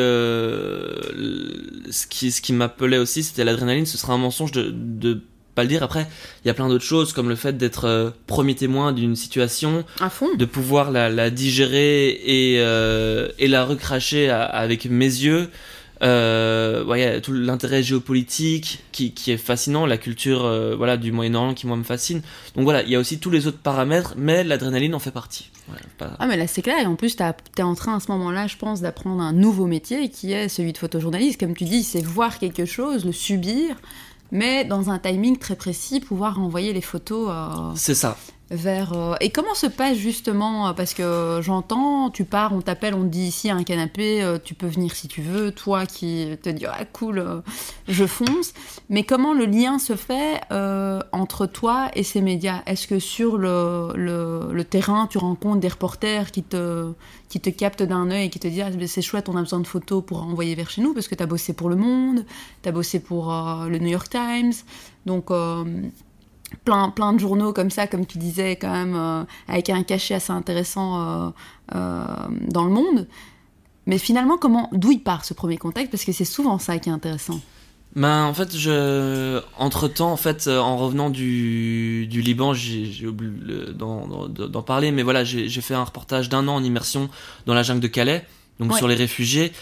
[1.14, 5.20] le- ce qui, ce qui m'appelait aussi, c'était l'adrénaline, ce serait un mensonge de, de
[5.54, 5.82] pas le dire.
[5.82, 6.06] Après,
[6.44, 9.84] il y a plein d'autres choses, comme le fait d'être euh, premier témoin d'une situation,
[10.00, 10.28] à fond.
[10.36, 15.48] de pouvoir la, la digérer et, euh, et la recracher à- avec mes yeux.
[16.02, 20.74] Euh, ouais, il y a tout l'intérêt géopolitique qui, qui est fascinant, la culture euh,
[20.76, 22.22] voilà, du Moyen-Orient qui moi me fascine.
[22.56, 25.50] Donc voilà, il y a aussi tous les autres paramètres, mais l'adrénaline en fait partie.
[25.98, 28.10] Pas- Ah mais là c'est clair et en plus t'as- t'es en train à ce
[28.10, 31.82] moment-là je pense d'apprendre un nouveau métier qui est celui de photojournaliste comme tu dis
[31.84, 33.76] c'est voir quelque chose le subir
[34.32, 38.18] mais dans un timing très précis pouvoir envoyer les photos euh, C'est ça.
[38.52, 43.02] Euh, et comment se passe justement euh, parce que j'entends tu pars on t'appelle on
[43.02, 46.50] te dit ici un canapé euh, tu peux venir si tu veux toi qui te
[46.50, 47.42] dis ah cool
[47.88, 48.52] je fonce.
[48.88, 50.40] Mais comment le lien se fait
[51.12, 52.62] entre toi et ces médias?
[52.66, 56.92] Est-ce que sur le, le, le terrain, tu rencontres des reporters qui te,
[57.28, 59.60] qui te captent d'un œil et qui te disent ah, c'est chouette, on a besoin
[59.60, 62.24] de photos pour envoyer vers chez nous parce que tu as bossé pour Le Monde,
[62.62, 64.52] tu as bossé pour le New York Times,
[65.06, 65.30] donc
[66.64, 70.14] plein, plein de journaux comme ça, comme tu disais, quand même, euh, avec un cachet
[70.14, 71.30] assez intéressant euh,
[71.74, 72.04] euh,
[72.48, 73.06] dans le monde.
[73.86, 75.90] Mais finalement, comment, d'où il part ce premier contact?
[75.90, 77.40] Parce que c'est souvent ça qui est intéressant.
[77.96, 83.72] Ben, en fait, je, entre temps, en fait, en revenant du, du Liban, j'ai oublié
[83.74, 87.10] d'en parler, mais voilà, j'ai fait un reportage d'un an en immersion
[87.46, 88.24] dans la jungle de Calais,
[88.60, 88.78] donc Ouais.
[88.78, 89.52] sur les réfugiés.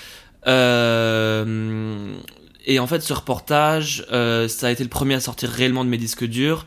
[2.66, 5.98] Et en fait, ce reportage, ça a été le premier à sortir réellement de mes
[5.98, 6.66] disques durs.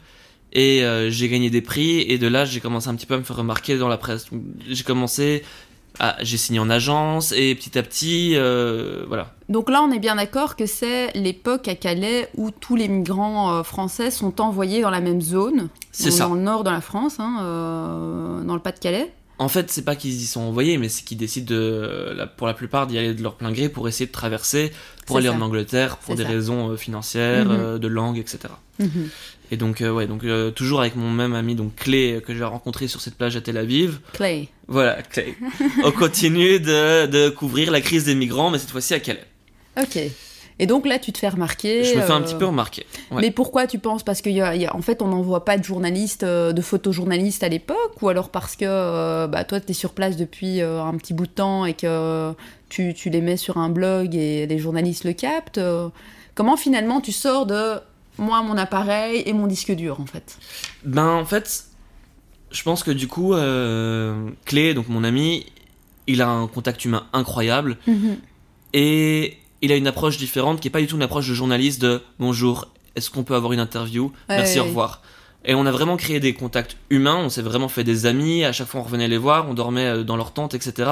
[0.53, 3.17] Et euh, j'ai gagné des prix, et de là, j'ai commencé un petit peu à
[3.17, 4.27] me faire remarquer dans la presse.
[4.69, 5.43] J'ai commencé,
[6.21, 9.33] j'ai signé en agence, et petit à petit, euh, voilà.
[9.49, 13.51] Donc là, on est bien d'accord que c'est l'époque à Calais où tous les migrants
[13.55, 16.27] euh, français sont envoyés dans la même zone, C'est ça.
[16.27, 19.11] dans le nord de la France, hein, euh, dans le Pas-de-Calais.
[19.39, 22.53] En fait, c'est pas qu'ils y sont envoyés, mais c'est qu'ils décident de, pour la
[22.53, 24.71] plupart d'y aller de leur plein gré pour essayer de traverser,
[25.07, 25.33] pour aller ça.
[25.33, 26.29] en Angleterre, pour des ça.
[26.29, 27.79] raisons financières, Mhm.
[27.79, 28.39] de langue, etc.
[29.53, 32.33] Et donc, euh, ouais, donc euh, toujours avec mon même ami, donc Clé, euh, que
[32.33, 33.99] j'ai rencontré sur cette plage à Tel Aviv.
[34.13, 34.47] Clay.
[34.67, 35.37] Voilà, Clé.
[35.83, 39.23] On continue de, de couvrir la crise des migrants, mais cette fois-ci à Calais.
[39.79, 39.99] Ok.
[40.57, 41.83] Et donc là, tu te fais remarquer.
[41.83, 42.87] Je me fais un euh, petit peu remarquer.
[43.11, 43.21] Ouais.
[43.21, 44.01] Mais pourquoi tu penses?
[44.01, 48.29] Parce qu'en en fait, on n'envoie pas de journalistes, de photojournalistes à l'époque Ou alors
[48.29, 51.75] parce que bah, toi, tu es sur place depuis un petit bout de temps et
[51.75, 52.33] que
[52.69, 55.59] tu, tu les mets sur un blog et les journalistes le captent
[56.35, 57.75] Comment finalement tu sors de
[58.17, 60.37] moi, mon appareil et mon disque dur, en fait
[60.83, 61.65] Ben en fait,
[62.51, 65.45] je pense que du coup, euh, Clé, donc mon ami,
[66.07, 67.77] il a un contact humain incroyable.
[68.73, 71.81] Et il a une approche différente qui est pas du tout une approche de journaliste
[71.81, 74.11] de bonjour, est-ce qu'on peut avoir une interview?
[74.29, 74.89] Merci, ouais, au ouais.
[75.45, 78.51] Et on a vraiment créé des contacts humains, on s'est vraiment fait des amis, à
[78.53, 80.89] chaque fois on revenait les voir, on dormait euh, dans leur tente, etc.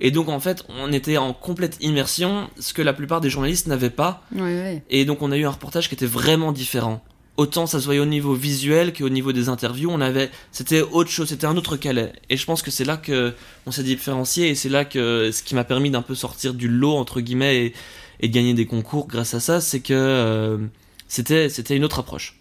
[0.00, 3.68] Et donc en fait, on était en complète immersion, ce que la plupart des journalistes
[3.68, 4.22] n'avaient pas.
[4.34, 4.82] Ouais, ouais.
[4.90, 7.02] Et donc on a eu un reportage qui était vraiment différent.
[7.36, 11.10] Autant ça se voyait au niveau visuel qu'au niveau des interviews, on avait, c'était autre
[11.10, 12.12] chose, c'était un autre Calais.
[12.30, 13.32] Et je pense que c'est là que
[13.66, 16.68] on s'est différencié et c'est là que ce qui m'a permis d'un peu sortir du
[16.68, 17.74] lot entre guillemets et,
[18.20, 20.58] et de gagner des concours grâce à ça, c'est que euh,
[21.08, 22.36] c'était c'était une autre approche.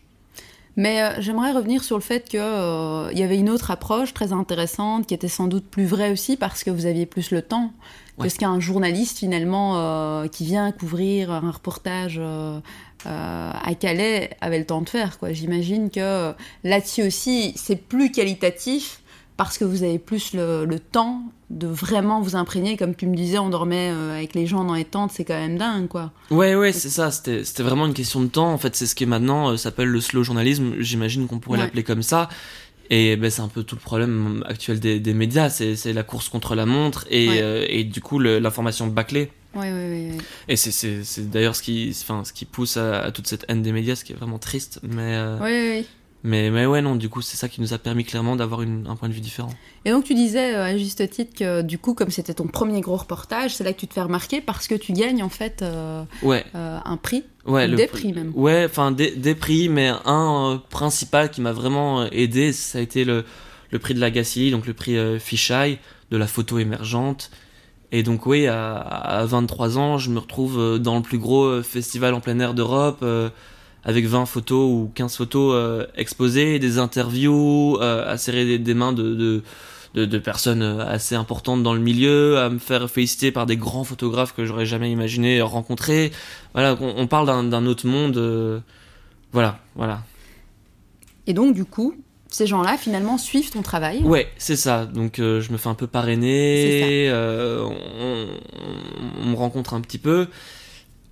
[0.75, 5.05] Mais euh, j'aimerais revenir sur le fait qu'il y avait une autre approche très intéressante
[5.05, 7.71] qui était sans doute plus vraie aussi parce que vous aviez plus le temps
[8.19, 8.27] Ouais.
[8.27, 12.59] que ce qu'un journaliste finalement euh, qui vient couvrir un reportage euh,
[13.07, 15.17] euh, à Calais avait le temps de faire.
[15.17, 15.31] quoi.
[15.33, 16.31] J'imagine que euh,
[16.63, 19.01] là-dessus aussi c'est plus qualitatif
[19.37, 22.77] parce que vous avez plus le, le temps de vraiment vous imprégner.
[22.77, 25.33] Comme tu me disais, on dormait euh, avec les gens dans les tentes, c'est quand
[25.39, 26.11] même dingue quoi.
[26.31, 28.51] Ouais ouais c'est ça, c'était vraiment une question de temps.
[28.51, 30.73] En fait c'est ce qui maintenant euh, s'appelle le slow journalisme.
[30.79, 31.63] J'imagine qu'on pourrait Ouais.
[31.65, 32.29] l'appeler comme ça.
[32.89, 36.27] Et ben, c'est un peu tout le problème actuel des, des médias, c'est la course
[36.29, 37.41] contre la montre et, Ouais.
[37.41, 39.31] euh, et du coup l'information bâclée.
[39.55, 40.09] Ouais, ouais.
[40.49, 43.71] Et c'est- d'ailleurs ce qui, enfin, ce qui pousse à, à toute cette haine des
[43.71, 44.79] médias, ce qui est vraiment triste.
[44.83, 45.43] Mais, euh, ouais,
[45.79, 45.85] ouais.
[46.23, 48.95] Mais, mais ouais, non, du coup, c'est ça qui nous a permis clairement d'avoir un
[48.95, 49.53] point de vue différent.
[49.85, 52.79] Et donc tu disais euh, à juste titre que du coup comme c'était ton premier
[52.81, 55.61] gros reportage, c'est là que tu te fais remarquer parce que tu gagnes en fait
[55.61, 57.67] euh, Ouais, euh, un prix, ouais.
[57.67, 58.31] ou le des prix- même.
[58.35, 62.81] Ouais, enfin, des, des prix, mais un euh, principal qui m'a vraiment aidé, ça a
[62.81, 63.25] été le,
[63.71, 65.79] le prix de la Gacilly, donc le prix Fisheye,
[66.11, 67.31] de la photo émergente.
[67.91, 72.13] Et donc, oui, à, à 23 ans, je me retrouve dans le plus gros festival
[72.15, 73.03] en plein air d'Europe,
[73.85, 78.73] avec 20 photos ou 15 photos euh, exposées, des interviews, euh, à serrer des, des
[78.73, 79.43] mains de, de,
[79.95, 83.57] de, de personnes euh, assez importantes dans le milieu, à me faire féliciter par des
[83.57, 86.11] grands photographes que j'aurais jamais imaginé rencontrer.
[86.53, 88.17] Voilà, on, on parle d'un autre monde.
[88.17, 88.59] euh,
[89.31, 90.03] voilà, voilà.
[91.27, 91.95] Et donc du coup,
[92.29, 93.99] ces gens-là finalement suivent ton travail?
[94.03, 94.85] Ouais, c'est ça.
[94.85, 99.81] Donc euh, je me fais un peu parrainer, euh, on, on- on me rencontre un
[99.81, 100.27] petit peu,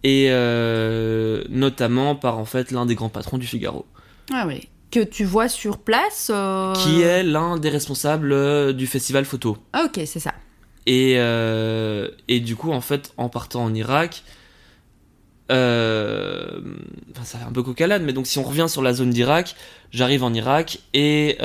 [0.04, 3.86] et euh, notamment par en fait l'un des grands patrons du Figaro,
[4.34, 4.68] Ah oui.
[4.92, 6.30] Que tu vois sur place.
[6.34, 9.58] euh, qui est l'un des responsables euh, du festival photo.
[9.74, 10.34] Ah ok, c'est ça.
[10.86, 14.24] Et, euh, et du coup, en fait, en partant en Irak,
[15.50, 19.56] enfin, ça fait un peu cocalade, mais donc si on revient sur la zone d'Irak,
[19.92, 21.38] j'arrive en Irak et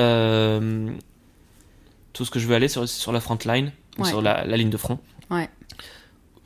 [2.12, 4.08] tout ce que je veux aller sur, c'est sur la front line, Ouais.
[4.08, 4.98] sur la, la ligne de front.
[5.30, 5.48] Ouais.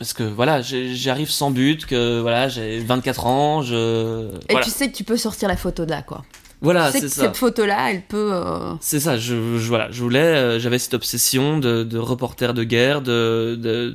[0.01, 4.25] Parce que voilà, j'arrive sans but, que voilà, j'ai 24 ans, je.
[4.49, 6.25] Et voilà, tu sais que tu peux sortir la photo de là quoi.
[6.63, 7.23] voilà tu sais c'est que ça.
[7.25, 8.31] cette photo-là, elle peut.
[8.33, 12.55] euh, C'est ça, je, je- voilà, je voulais, euh, j'avais cette obsession de, de reporter
[12.55, 13.95] de guerre, de, de,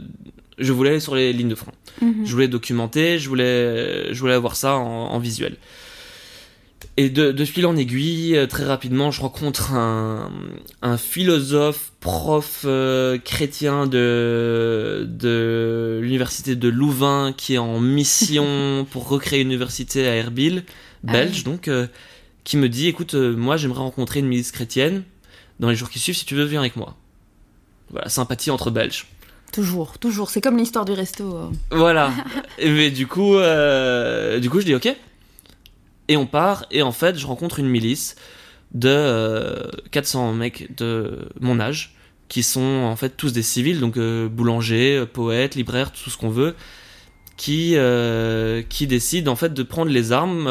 [0.59, 1.71] je voulais aller sur les lignes de front.
[2.01, 2.23] mhm.
[2.23, 5.57] Je voulais documenter, je voulais, je voulais avoir ça en, en visuel.
[6.97, 10.31] Et de, de fil en aiguille, euh, très rapidement, je rencontre un,
[10.81, 19.09] un philosophe, prof euh, chrétien de, de l'université de Louvain qui est en mission pour
[19.09, 20.63] recréer une université à Erbil,
[21.07, 21.43] Ah belge oui.
[21.43, 21.88] donc, euh,
[22.43, 25.03] qui me dit écoute, euh, moi j'aimerais rencontrer une milice chrétienne
[25.59, 26.95] dans les jours qui suivent, si tu veux, viens avec moi.
[27.89, 29.07] Voilà, sympathie entre Belges.
[29.51, 30.29] Toujours, toujours.
[30.29, 31.51] C'est comme l'histoire du resto.
[31.71, 32.13] Voilà.
[32.63, 34.95] mais du coup, du coup, je dis ok.
[36.07, 36.65] Et on part.
[36.71, 38.15] Et en fait, je rencontre une milice
[38.73, 41.95] de euh, 400 mecs de mon âge
[42.27, 46.17] qui sont en fait tous des civils, donc euh, boulangers, euh, poètes, libraires, tout ce
[46.17, 46.55] qu'on veut,
[47.37, 50.45] qui euh, qui décident en fait de prendre les armes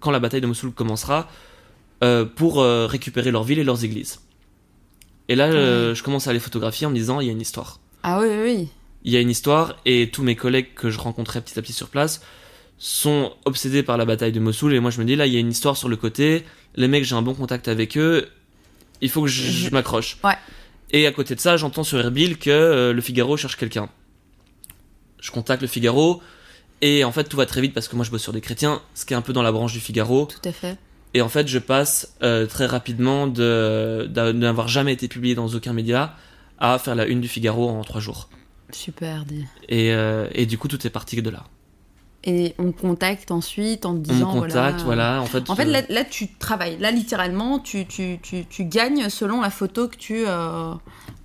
[0.00, 1.28] quand la bataille de Mossoul commencera
[2.36, 4.20] pour récupérer leur ville et leurs églises.
[5.30, 7.80] Et là, je commence à les photographier en me disant il y a une histoire
[8.02, 8.68] Ah oui, oui, oui.
[9.04, 11.72] il y a une histoire et tous mes collègues que je rencontrais petit à petit
[11.72, 12.20] sur place
[12.78, 15.36] sont obsédés par la bataille de Mossoul et moi je me dis là il y
[15.36, 16.44] a une histoire sur le côté
[16.76, 18.28] les mecs j'ai un bon contact avec eux
[19.00, 20.36] il faut que je, je m'accroche Ouais.
[20.90, 23.88] et à côté de ça j'entends sur Erbil que euh, le Figaro cherche quelqu'un
[25.20, 26.20] je contacte le Figaro
[26.82, 28.82] et en fait tout va très vite parce que moi je bosse sur des chrétiens
[28.94, 30.76] ce qui est un peu dans la branche du Figaro Tout à fait.
[31.14, 35.34] et en fait je passe euh, très rapidement de d'a- de n'avoir jamais été publié
[35.34, 36.16] dans aucun média
[36.58, 38.28] à faire la une du Figaro en trois jours
[38.72, 39.44] Super dit.
[39.68, 41.44] et, euh, et du coup, tout est parti de là.
[42.26, 44.32] Et on te contacte ensuite en te On disant.
[44.32, 45.20] contacte, voilà.
[45.20, 46.78] En fait, En fait, euh, là, là, tu travailles.
[46.80, 50.72] Là, littéralement, tu, tu, tu, tu gagnes selon la photo que tu, euh,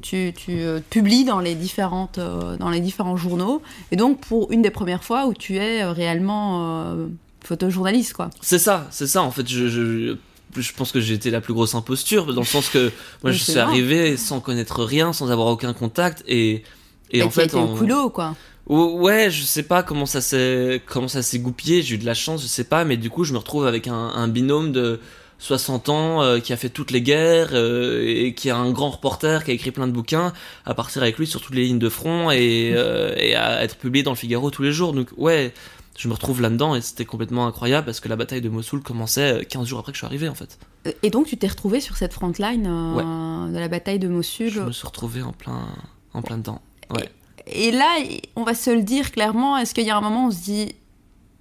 [0.02, 3.62] tu, tu euh, publies dans les, différentes, euh, dans les différents journaux.
[3.92, 7.08] Et donc, pour une des premières fois où tu es euh, réellement euh,
[7.46, 8.30] photojournaliste, quoi.
[8.42, 9.22] c'est ça, c'est ça.
[9.24, 10.16] En fait, je, je,
[10.58, 12.92] je pense que j'ai été la plus grosse imposture dans le sens que
[13.24, 13.62] moi, je suis vrai.
[13.62, 16.64] arrivé sans connaître rien, sans avoir aucun contact et
[17.12, 18.36] et Et en fait, été en- au culot, quoi.
[18.70, 21.82] Ouais, je sais pas comment ça s'est comment ça s'est goupillé.
[21.82, 23.88] J'ai eu de la chance, je sais pas, mais du coup, je me retrouve avec
[23.88, 25.00] un, un binôme de
[25.40, 28.92] 60 ans euh, qui a fait toutes les guerres euh, et qui a un grand
[28.92, 30.34] reporter qui a écrit plein de bouquins
[30.66, 33.78] à partir avec lui sur toutes les lignes de front et, euh, et à être
[33.78, 34.94] publié dans le Figaro tous les jours.
[34.94, 35.54] Donc ouais,
[35.98, 39.46] je me retrouve là-dedans et c'était complètement incroyable parce que la bataille de Mossoul commençait
[39.50, 40.60] 15 jours après que je suis arrivé en fait.
[41.04, 44.50] Et donc tu t'es retrouvé sur cette front line de la bataille de Mossoul?
[44.50, 45.68] Je me suis retrouvé en plein
[46.14, 46.62] en plein dedans.
[46.94, 47.10] Ouais.
[47.52, 47.98] Et là,
[48.36, 50.44] on va se le dire clairement, est-ce qu'il y a un moment où on se
[50.44, 50.76] dit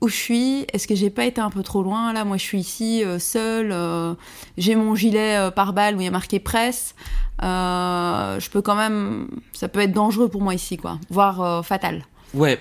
[0.00, 0.66] où je suis?
[0.72, 2.12] Est-ce que j'ai pas été un peu trop loin?
[2.12, 3.72] Là, moi, je suis ici, euh, seule.
[3.72, 4.14] Euh,
[4.56, 6.94] j'ai mon gilet euh, par balle où il y a marqué presse.
[7.40, 9.28] je peux quand même.
[9.52, 10.98] Ça peut être dangereux pour moi ici, quoi.
[11.10, 12.06] Voire fatal.
[12.34, 12.60] Ouais.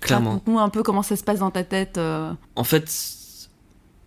[0.00, 0.32] Clairement.
[0.32, 1.98] Raconte-nous un peu comment ça se passe dans ta tête.
[2.56, 2.90] En fait,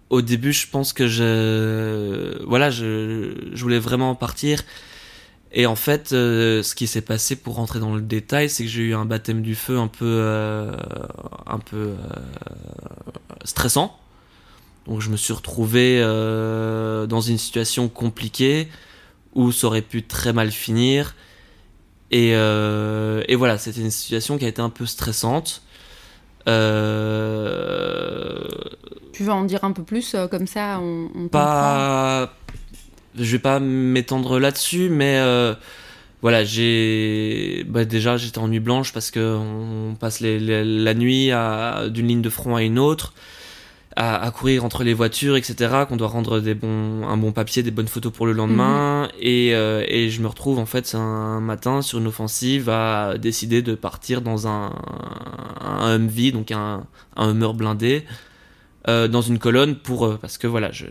[0.10, 2.44] au début, je pense que je.
[2.46, 4.64] Voilà, je, je voulais vraiment partir.
[5.52, 8.70] Et en fait, euh, ce qui s'est passé pour rentrer dans le détail, c'est que
[8.70, 10.76] j'ai eu un baptême du feu un peu, euh,
[11.46, 11.96] un peu euh,
[13.46, 13.98] stressant.
[14.88, 18.70] Donc je me suis retrouvé dans une situation compliquée
[19.36, 21.14] où ça aurait pu très mal finir.
[22.10, 25.62] Et, et voilà, c'était une situation qui a été un peu stressante.
[26.46, 26.52] Tu
[29.24, 32.32] veux en dire un peu plus comme ça on, on pas
[33.18, 35.54] je vais pas m'étendre là-dessus, mais euh,
[36.22, 41.32] voilà, j'ai bah, déjà j'étais en nuit blanche parce que on passe la nuit
[41.92, 43.14] d'une ligne de front à une autre,
[43.96, 45.86] à, courir entre les voitures, etc.
[45.88, 49.10] Qu'on doit rendre des bons, un bon papier, des bonnes photos pour le lendemain, mhm.
[49.20, 53.62] et, euh, et, je me retrouve en fait un matin sur une offensive à décider
[53.62, 54.74] de partir dans un,
[55.62, 58.06] un Humvee, donc un, un Hummer blindé.
[58.90, 60.86] Euh, dans une colonne pour parce que voilà je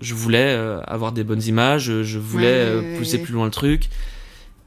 [0.00, 3.88] je voulais euh, avoir des bonnes images, je voulais euh, pousser plus loin le truc.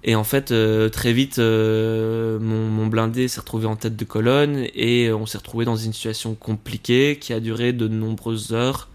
[0.03, 5.11] Et en fait, euh, très vite, mon, blindé s'est retrouvé en tête de colonne et
[5.11, 8.89] on s'est retrouvé dans une situation compliquée qui a duré de nombreuses heures.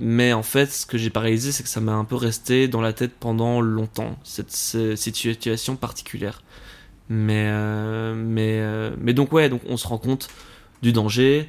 [0.00, 2.68] Mais en fait, ce que j'ai pas réalisé, c'est que ça m'a un peu resté
[2.68, 6.42] dans la tête pendant longtemps, cette, situation particulière.
[7.08, 7.50] Mais,
[8.14, 10.28] mais, mais donc, ouais, donc on se rend compte
[10.82, 11.48] du danger,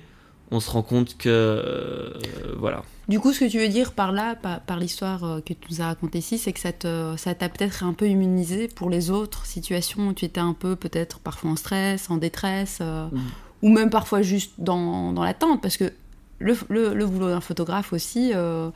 [0.54, 2.14] on se rend compte que.
[2.58, 2.84] voilà.
[3.10, 5.82] Du coup, ce que tu veux dire par là, par, l'histoire euh, que tu nous
[5.82, 10.08] as racontée ici, c'est que ça t'a peut-être un peu immunisé pour les autres situations
[10.08, 13.22] où tu étais un peu peut-être parfois en stress, en détresse, euh, mm.
[13.64, 15.92] ou même parfois juste dans, dans l'attente, parce que
[16.40, 18.70] le, le, boulot d'un photographe aussi, euh,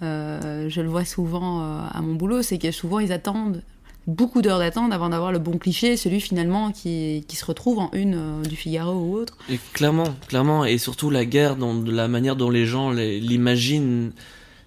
[0.00, 3.62] je le vois souvent à mon boulot, c'est que souvent ils attendent
[4.08, 7.90] beaucoup d'heures d'attente avant d'avoir le bon cliché, celui finalement qui, qui se retrouve en
[7.92, 9.36] une euh, du Figaro ou autre.
[9.50, 14.12] Et clairement, clairement, et surtout la guerre, dans la manière dont les gens l'imaginent,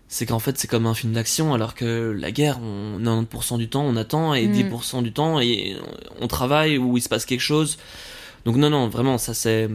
[0.08, 3.67] c'est qu'en fait c'est comme un film d'action, alors que la guerre, on, 90% du
[3.67, 5.04] temps on attend et 10% mm.
[5.04, 5.75] du temps et
[6.21, 7.77] on travaille ou il se passe quelque chose.
[8.45, 9.67] Donc non, non, vraiment, ça c'est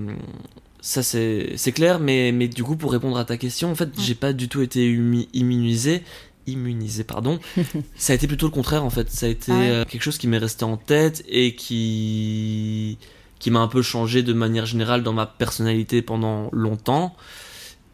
[0.80, 4.14] ça c'est clair, mais, mais du coup pour répondre à ta question, en fait j'ai
[4.14, 4.88] pas du tout été
[5.32, 6.04] immunisé
[6.46, 7.38] immunisé, pardon.
[7.96, 9.10] ça a été plutôt le contraire en fait.
[9.10, 12.98] Ça a été euh, quelque chose qui m'est resté en tête et qui
[13.38, 17.14] qui m'a un peu changé de manière générale dans ma personnalité pendant longtemps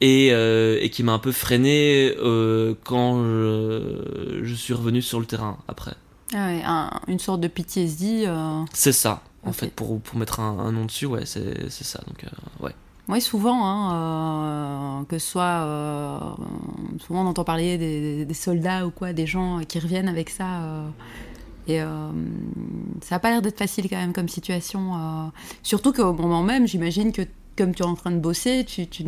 [0.00, 5.26] et, euh, et qui m'a un peu freiné euh, quand je, suis revenu sur le
[5.26, 5.94] terrain après.
[6.32, 6.62] Ah ouais,
[7.08, 8.32] une sorte de PTSD.
[8.72, 12.00] C'est ça, en fait, pour, pour mettre un, un, nom dessus, ouais, c'est ça.
[12.06, 12.24] Donc,
[12.60, 12.72] ouais.
[13.08, 15.42] Oui, souvent, hein, euh, que ce soit.
[15.42, 16.18] Euh,
[16.98, 20.62] souvent, on entend parler des, soldats ou quoi, des gens qui reviennent avec ça.
[20.62, 20.88] Euh,
[21.68, 21.78] et
[23.02, 25.30] ça n'a pas l'air d'être facile quand même comme situation.
[25.62, 27.22] surtout qu'au moment même, j'imagine que
[27.56, 29.04] comme tu es en train de bosser, tu, tu,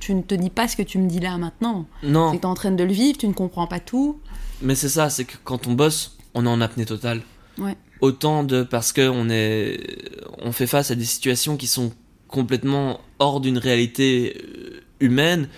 [0.00, 1.86] tu, ne te dis pas ce que tu me dis là maintenant.
[2.02, 2.32] Non.
[2.32, 4.20] Que tu es en train de le vivre, tu ne comprends pas tout.
[4.62, 7.22] Mais c'est ça, c'est que quand on bosse, on est en apnée totale.
[7.58, 7.76] Ouais.
[8.00, 9.80] Autant de parce qu'on est,
[10.38, 11.92] on fait face à des situations qui sont
[12.28, 15.48] complètement hors d'une réalité euh, humaine,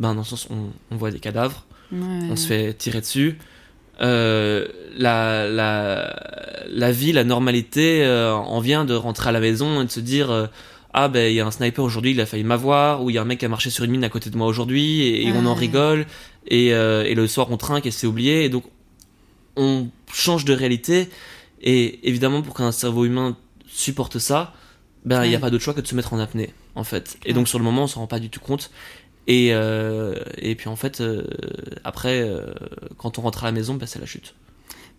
[0.00, 0.54] ben, dans le sens où
[0.90, 3.38] on, voit des cadavres, on se fait tirer dessus.
[4.00, 9.82] Euh, la, la, la vie, la normalité, euh, en vient de rentrer à la maison
[9.82, 10.48] et de se dire
[10.94, 13.18] Ah, ben il y a un sniper aujourd'hui, il a failli m'avoir, ou il y
[13.18, 15.30] a un mec qui a marché sur une mine à côté de moi aujourd'hui, et,
[15.32, 16.06] on en rigole,
[16.48, 18.64] et, et, le soir on trinque et c'est oublié, et donc
[19.56, 21.10] on change de réalité,
[21.60, 23.36] et évidemment pour qu'un cerveau humain
[23.66, 24.54] supporte ça,
[25.04, 27.18] ben il n'y a pas d'autre choix que de se mettre en apnée en fait.
[27.24, 28.70] Et donc sur le moment on s'en rend pas du tout compte.
[29.26, 31.24] Et, euh, et puis en fait euh,
[31.84, 32.52] après euh,
[32.96, 34.34] quand on rentre à la maison ben, c'est la chute.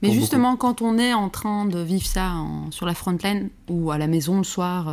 [0.01, 2.33] Mais justement quand on est en train de vivre ça
[2.71, 4.87] sur la frontline ou à la maison le soir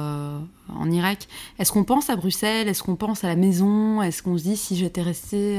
[0.68, 2.68] en Irak, est-ce qu'on pense à Bruxelles?
[2.68, 4.02] Est-ce qu'on pense à la maison?
[4.02, 5.58] Est-ce qu'on se dit si j'étais resté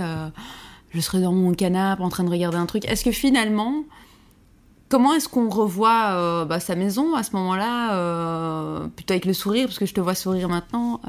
[0.91, 2.86] je serais dans mon canapé en train de regarder un truc?
[2.86, 3.86] Est-ce que finalement
[4.88, 9.65] comment est-ce qu'on revoit euh, bah, sa maison à ce moment-là Plutôt avec le sourire,
[9.65, 11.01] parce que je te vois sourire maintenant.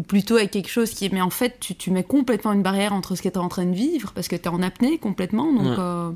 [0.00, 1.12] Euh, ou plutôt avec quelque chose qui est.
[1.12, 3.48] Mais en fait, tu, tu mets complètement une barrière entre ce que tu es en
[3.48, 5.52] train de vivre, parce que tu es en apnée complètement.
[5.52, 5.76] Donc, Ouais.
[5.78, 6.10] euh,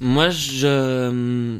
[0.00, 1.58] Moi, je.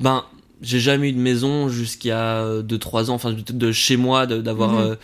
[0.00, 0.24] Ben,
[0.62, 4.78] j'ai jamais eu de maison jusqu'à 2-3 ans, enfin, de, de chez moi, d'avoir Mhm.
[4.78, 4.94] euh,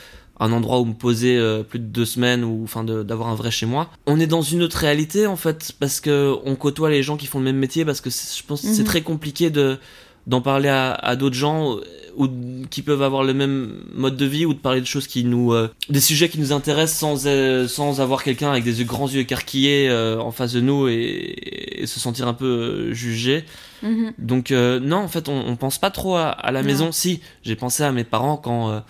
[0.41, 3.51] un endroit où me poser euh, plus de deux semaines, ou enfin, d'avoir un vrai
[3.51, 3.91] chez moi.
[4.07, 7.27] On est dans une autre réalité, en fait, parce que on côtoie les gens qui
[7.27, 8.87] font le même métier, parce que je pense que c'est Mhm.
[8.89, 9.79] très compliqué de
[10.27, 11.81] d'en parler à, à d'autres gens euh,
[12.17, 12.29] ou
[12.71, 15.55] qui peuvent avoir le même mode de vie ou de parler de choses qui nous
[15.55, 19.21] euh, des sujets qui nous intéressent sans euh, sans avoir quelqu'un avec des grands yeux
[19.21, 21.35] écarquillés euh, en face de nous et,
[21.83, 23.45] et se sentir un peu jugé
[23.83, 24.13] mhm.
[24.19, 26.67] donc non en fait on, on pense pas trop à, à la Non.
[26.69, 28.85] maison si j'ai pensé à mes parents quand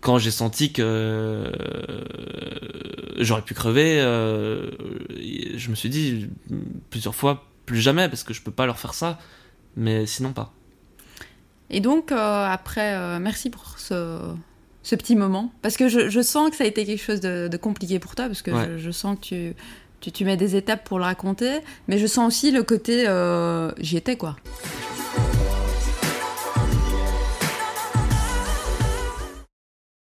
[0.00, 1.52] quand j'ai senti que
[3.18, 6.26] j'aurais pu crever je me suis dit
[6.90, 9.18] plusieurs fois plus jamais parce que je peux pas leur faire ça
[9.78, 10.52] mais sinon pas
[11.70, 14.18] Et donc, euh, après, euh, merci pour ce,
[14.82, 15.52] ce petit moment.
[15.62, 18.14] Parce que je, je sens que ça a été quelque chose de, de compliqué pour
[18.14, 18.66] toi, parce que Ouais.
[18.72, 19.54] je, je sens que tu,
[20.00, 21.60] tu, tu mets des étapes pour le raconter.
[21.88, 23.04] Mais je sens aussi le côté.
[23.08, 24.36] euh, J'y étais, quoi.